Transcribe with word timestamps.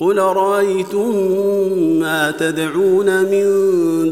قل 0.00 0.18
رايتم 0.18 1.16
ما 2.00 2.30
تدعون 2.30 3.22
من 3.22 3.44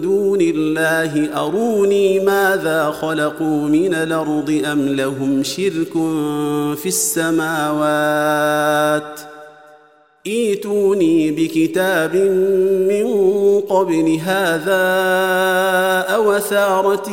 دون 0.00 0.40
الله؟ 0.40 1.40
اروني 1.44 2.20
ماذا 2.20 2.90
خلقوا 2.90 3.68
من 3.68 3.94
الأرض 3.94 4.62
ام 4.72 4.88
لهم 4.88 5.42
شرك 5.42 5.92
في 6.76 6.86
السماوات؟ 6.86 8.52
ايتوني 10.26 11.30
بكتاب 11.30 12.16
من 12.88 13.06
قبل 13.60 14.18
هذا 14.24 14.82
أو 16.14 16.32
اثاره 16.32 17.10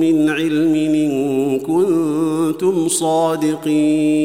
من 0.00 0.30
علم 0.30 0.74
ان 0.74 1.60
كنتم 1.60 2.88
صادقين 2.88 4.24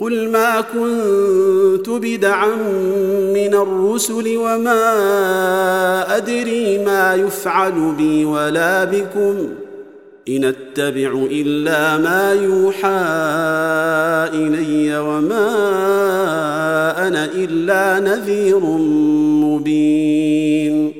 قل 0.00 0.28
ما 0.28 0.60
كنت 0.60 1.88
بدعا 1.88 2.56
من 3.34 3.54
الرسل 3.54 4.36
وما 4.36 4.96
أدري 6.16 6.78
ما 6.84 7.14
يفعل 7.14 7.94
بي 7.98 8.24
ولا 8.24 8.84
بكم. 8.84 9.48
إن 10.28 10.44
أتبع 10.44 11.26
إلا 11.30 11.98
ما 11.98 12.32
يوحى 12.32 12.88
إلي 14.34 14.98
وما 14.98 15.48
أنا 17.08 17.24
إلا 17.24 18.00
نذير 18.00 18.60
مبين. 19.44 20.92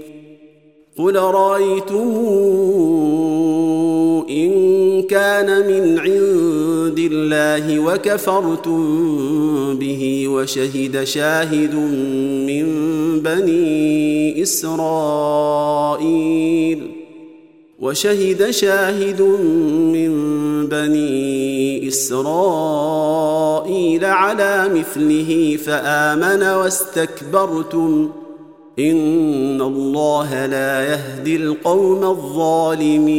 قل 0.98 1.16
رايتم 1.16 2.16
إن 4.30 5.02
كان 5.02 5.46
من 5.46 5.98
عند 5.98 6.17
الله 6.98 7.78
وكفرتم 7.78 8.82
به 9.78 10.28
وشهد 10.28 11.04
شاهد 11.04 11.74
من 12.48 12.66
بني 13.20 14.42
إسرائيل 14.42 15.78
وشهد 17.78 18.50
شاهد 18.50 19.22
من 19.92 20.12
بني 20.66 21.88
إسرائيل 21.88 23.28
على 24.04 24.70
مثله 24.74 25.58
فآمن 25.66 26.42
واستكبرتم 26.42 28.10
إن 28.78 29.60
الله 29.60 30.46
لا 30.46 30.84
يهدي 30.84 31.36
القوم 31.36 32.04
الظالمين 32.04 33.18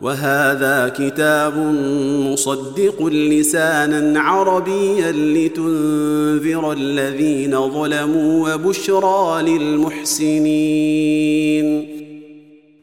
وهذا 0.00 0.88
كتاب 0.88 1.58
مصدق 2.32 3.06
لسانا 3.06 4.20
عربيا 4.20 5.12
لتنذر 5.12 6.72
الذين 6.72 7.70
ظلموا 7.70 8.54
وبشرى 8.54 9.42
للمحسنين. 9.42 10.36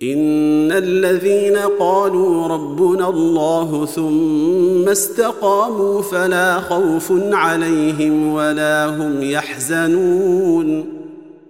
إن 0.03 0.71
الذين 0.71 1.57
قالوا 1.79 2.47
ربنا 2.47 3.09
الله 3.09 3.85
ثم 3.85 4.89
استقاموا 4.89 6.01
فلا 6.01 6.59
خوف 6.59 7.13
عليهم 7.31 8.33
ولا 8.33 8.85
هم 8.85 9.23
يحزنون. 9.23 10.85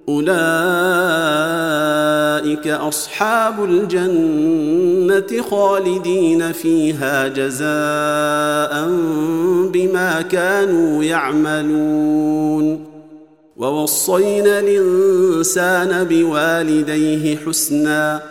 أولئك 0.09 1.92
أصحاب 2.67 3.63
الجنة 3.63 5.41
خالدين 5.49 6.51
فيها 6.51 7.27
جزاء 7.27 8.87
بما 9.73 10.21
كانوا 10.31 11.03
يعملون. 11.03 12.85
ووصينا 13.57 14.59
الإنسان 14.59 16.03
بوالديه 16.03 17.37
حسنا 17.37 18.21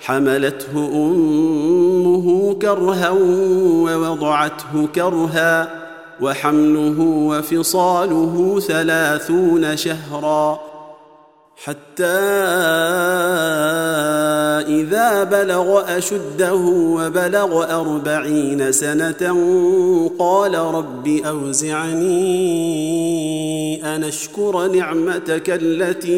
حملته 0.00 0.90
أمه 0.94 2.54
كرها 2.62 3.10
ووضعته 3.10 4.88
كرها 4.94 5.82
وحمله 6.20 7.00
وفصاله 7.00 8.60
ثلاثون 8.68 9.76
شهرا. 9.76 10.71
حتى 11.64 12.04
إذا 14.68 15.24
بلغ 15.24 15.96
أشده 15.98 16.54
وبلغ 16.54 17.80
أربعين 17.80 18.72
سنة 18.72 19.36
قال 20.18 20.54
رب 20.54 21.08
أوزعني 21.26 22.24
أن 23.96 24.04
أشكر 24.04 24.66
نعمتك 24.66 25.50
التي 25.62 26.14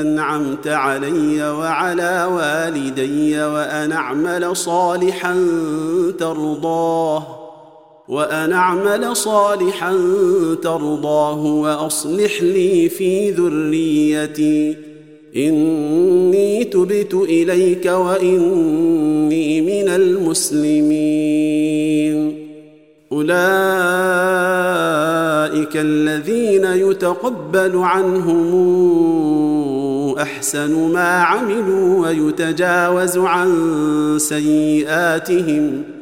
أنعمت 0.00 0.68
علي 0.68 1.50
وعلى 1.50 2.28
والدي 2.32 3.42
وأن 3.42 3.92
أعمل 3.92 4.56
صالحا 4.56 5.34
ترضاه. 6.18 7.37
وأن 8.08 8.52
أعمل 8.52 9.16
صالحا 9.16 9.92
ترضاه 10.62 11.44
وأصلح 11.44 12.42
لي 12.42 12.88
في 12.88 13.30
ذريتي. 13.30 14.76
إني 15.36 16.64
تبت 16.64 17.14
إليك 17.14 17.86
وإني 17.86 19.60
من 19.60 19.88
المسلمين. 19.88 21.28
أولئك 23.12 23.28
الذين 25.74 26.64
يتقبل 26.64 27.76
عنهم 27.76 28.68
أحسن 30.18 30.92
ما 30.92 31.22
عملوا 31.22 32.06
ويتجاوز 32.06 33.18
عن 33.18 33.48
سيئاتهم. 34.18 35.97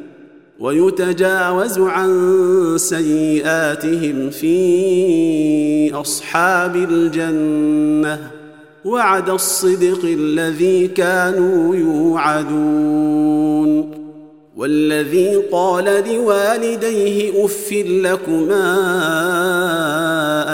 ويتجاوز 0.59 1.79
عن 1.79 2.73
سيئاتهم 2.77 4.29
في 4.29 5.91
أصحاب 5.93 6.75
الجنة. 6.75 8.31
وعد 8.85 9.29
الصدق 9.29 9.99
الذي 10.03 10.87
كانوا 10.87 11.75
يوعدون. 11.75 13.27
والذي 14.57 15.35
قال 15.51 15.85
لوالديه 15.85 17.45
اف 17.45 17.73
لكما 17.73 18.77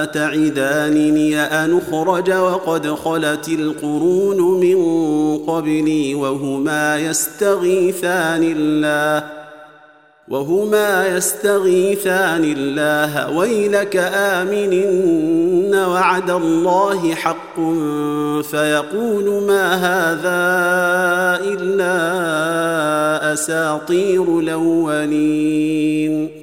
أتعدانني 0.04 1.40
أن 1.40 1.78
أخرج 1.78 2.32
وقد 2.32 2.88
خلت 2.88 3.50
القرون 3.50 4.60
من 4.60 4.78
قبلي 5.38 6.16
وهما 6.16 7.00
يستغيثان 7.00 8.54
الله. 8.58 9.43
وهما 10.28 11.08
يستغيثان 11.08 12.44
الله 12.44 13.38
ويلك 13.38 13.96
امن 14.16 14.74
ان 14.74 15.76
وعد 15.76 16.30
الله 16.30 17.16
حق 17.16 17.56
فيقول 18.42 19.44
ما 19.48 19.76
هذا 19.76 20.44
إلا 21.54 23.34
أساطير 23.34 24.40
الأولين. 24.40 26.43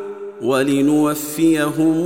ولنوفيهم 0.43 2.05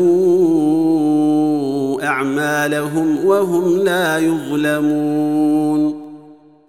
أعمالهم 2.04 3.26
وهم 3.26 3.78
لا 3.78 4.20
يظلمون 4.20 6.06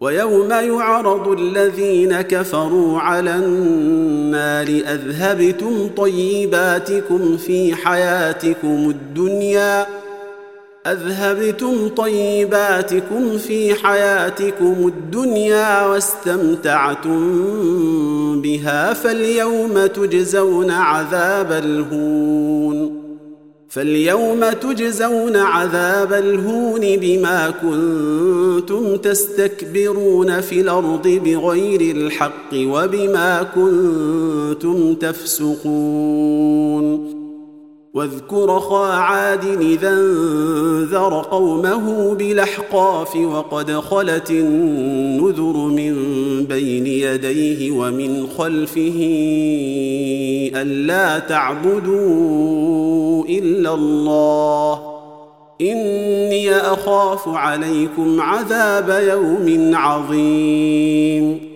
ويوم 0.01 0.51
يعرض 0.51 1.29
الذين 1.29 2.21
كفروا 2.21 2.99
على 2.99 3.35
النار 3.35 4.67
أذهبتم 4.67 5.89
طيباتكم 5.97 7.37
في 7.37 7.75
حياتكم 7.75 8.91
الدنيا 8.91 9.87
أذهبتم 10.87 11.89
طيباتكم 11.89 13.39
في 13.39 13.75
حياتكم 13.75 14.87
الدنيا 14.87 15.87
واستمتعتم 15.87 17.23
بها 18.43 18.93
فاليوم 18.93 19.87
تجزون 19.87 20.71
عذاب 20.71 21.53
الهون 21.53 23.07
فاليوم 23.69 24.51
تجزون 24.51 25.37
عذاب 25.37 26.13
الهون 26.13 26.81
بما 26.81 27.51
كنتم 27.51 28.97
تستكبرون 28.97 30.41
في 30.41 30.61
الأرض 30.61 31.09
بغير 31.09 31.97
الحق 31.97 32.55
وبما 32.55 33.43
كنتم 33.55 34.95
تفسقون 34.95 36.37
واذكر 37.97 38.61
خا 38.61 38.87
عاد 38.87 39.45
إذا 39.61 39.91
انذر 39.91 41.23
قومه 41.31 42.15
بالأحقاف 42.15 43.17
وقد 43.17 43.71
خلت 43.73 44.31
النذر 44.31 45.57
من 45.57 45.95
بين 46.45 46.87
يديه 46.87 47.71
ومن 47.71 48.27
خلفه 48.39 49.01
ألا 50.55 51.19
تعبدوا 51.19 52.05
إلا 53.25 53.75
الله 53.75 54.81
إني 55.61 56.57
أخاف 56.57 57.29
عليكم 57.29 58.21
عذاب 58.21 59.03
يوم 59.09 59.75
عظيم 59.75 61.56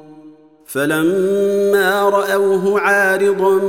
فلما 0.73 2.09
رأوه 2.09 2.79
عارضا 2.79 3.59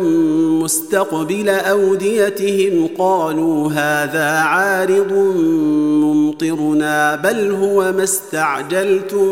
مستقبل 0.63 1.49
أوديتهم 1.49 2.89
قالوا 2.99 3.71
هذا 3.73 4.29
عارض 4.29 5.13
ممطرنا 6.03 7.15
بل 7.17 7.51
هو 7.51 7.93
ما 7.93 8.05
استعجلتم 8.05 9.29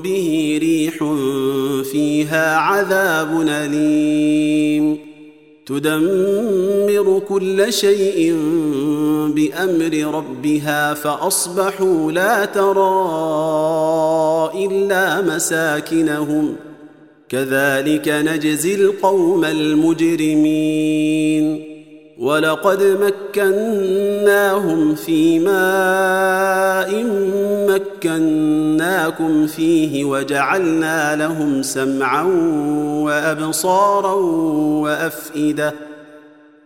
به 0.00 0.58
ريح 0.60 0.98
فيها 1.92 2.56
عذاب 2.56 3.40
أليم. 3.48 4.98
تدمر 5.66 7.22
كل 7.28 7.72
شيء 7.72 8.36
بأمر 9.28 10.14
ربها 10.14 10.94
فأصبحوا 10.94 12.12
لا 12.12 12.44
ترى 12.44 13.04
إلا 14.66 15.20
مساكنهم. 15.20 16.56
كذلك 17.34 18.08
نجزي 18.08 18.74
القوم 18.74 19.44
المجرمين. 19.44 20.94
ولقد 22.18 22.82
مكناهم 23.36 24.94
في 24.94 25.38
ماء 25.38 27.04
مكناكم 27.68 29.46
فيه 29.46 30.04
وجعلنا 30.04 31.16
لهم 31.16 31.62
سمعا 31.62 32.22
وأبصارا 33.02 34.14
وأفئدة 34.82 35.74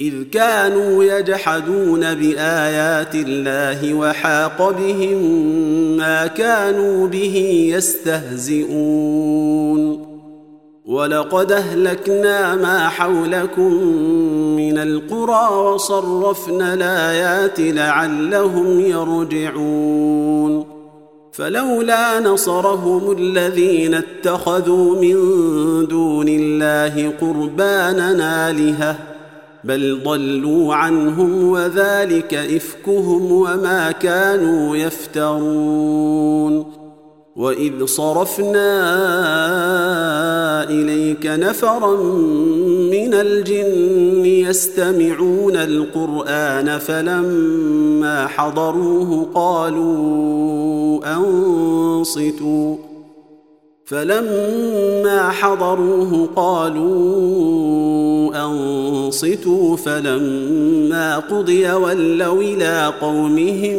إذ 0.00 0.22
كانوا 0.32 1.04
يجحدون 1.04 2.14
بآيات 2.14 3.14
الله 3.14 3.94
وحاق 3.94 4.70
بهم 4.70 5.18
ما 5.96 6.26
كانوا 6.26 7.06
به 7.06 7.66
يستهزئون. 7.76 9.34
ولقد 10.84 11.52
أهلكنا 11.52 12.54
ما 12.54 12.88
حولكم 12.88 13.72
من 14.56 14.78
القرى 14.78 15.56
وصرفنا 15.56 16.74
الآيات 16.74 17.60
لعلهم 17.60 18.80
يرجعون. 18.80 20.66
فلولا 21.32 22.20
نصرهم 22.20 23.12
الذين 23.18 23.94
اتخذوا 23.94 25.02
من 25.02 25.16
دون 25.86 26.28
الله 26.28 27.12
قربانا 27.20 28.50
آلهة 28.50 29.13
بل 29.64 30.00
ضلوا 30.04 30.74
عنهم 30.74 31.48
وذلك 31.48 32.34
إفكهم 32.34 33.32
وما 33.32 33.90
كانوا 33.90 34.76
يفترون. 34.76 36.64
وإذ 37.36 37.84
صرفنا 37.84 38.70
إليك 40.70 41.26
نفرا 41.26 41.96
من 42.90 43.14
الجن 43.14 44.26
يستمعون 44.26 45.56
القرآن 45.56 46.78
فلما 46.78 48.26
حضروه 48.26 49.26
قالوا 49.34 51.00
أنصتوا. 51.16 52.76
فلما 53.84 55.30
حضروه 55.30 56.28
قالوا 56.36 58.03
انصتوا 58.44 59.76
فلما 59.76 61.18
قضي 61.18 61.72
ولوا 61.72 62.42
إلى 62.42 62.92
قومهم 63.00 63.78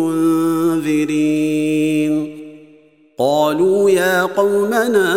منذرين. 0.00 1.56
قالوا 3.18 3.90
يا 3.90 4.22
قومنا 4.22 5.14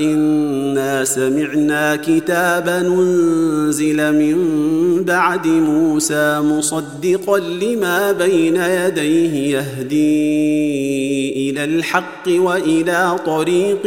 إنا 0.00 1.04
سمعنا 1.04 1.96
كتابا 1.96 2.78
أنزل 2.78 4.12
من 4.12 4.36
بعد 5.04 5.46
موسى 5.46 6.40
مصدقا 6.40 7.38
لما 7.38 8.12
بين 8.12 8.56
يديه 8.56 9.56
يهدي 9.56 11.50
إلى 11.50 11.64
الحق 11.64 12.28
وإلى 12.28 13.16
طريق 13.26 13.86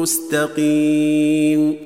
مستقيم. 0.00 1.85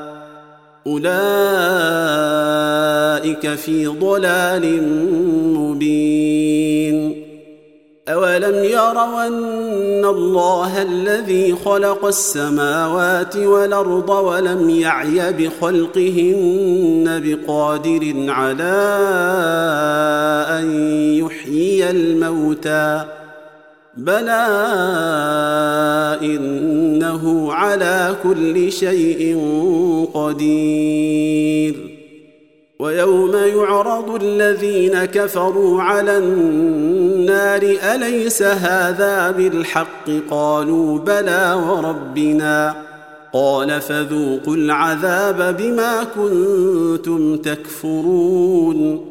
أولئك 0.91 1.05
في 3.55 3.87
ضلال 3.87 4.83
مبين. 5.53 7.21
أولم 8.09 8.63
يروا 8.63 9.27
أن 9.27 10.05
الله 10.05 10.81
الذي 10.81 11.55
خلق 11.65 12.05
السماوات 12.05 13.37
والأرض 13.37 14.09
ولم 14.09 14.69
يعي 14.69 15.33
بخلقهن 15.33 17.21
بقادر 17.25 18.25
على 18.27 18.73
أن 20.49 20.65
يحيي 21.19 21.89
الموتى 21.89 23.20
بلى 23.97 24.47
إنه 26.21 27.53
على 27.53 28.15
كل 28.23 28.71
شيء 28.71 29.39
قدير. 30.13 31.75
ويوم 32.79 33.35
يعرض 33.35 34.23
الذين 34.23 35.05
كفروا 35.05 35.81
على 35.81 36.17
النار 36.17 37.61
أليس 37.95 38.43
هذا 38.43 39.31
بالحق؟ 39.31 40.09
قالوا 40.31 40.99
بلى 40.99 41.63
وربنا. 41.69 42.75
قال 43.33 43.81
فذوقوا 43.81 44.55
العذاب 44.55 45.57
بما 45.57 46.03
كنتم 46.03 47.37
تكفرون. 47.37 49.10